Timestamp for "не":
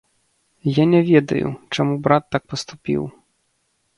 0.93-1.01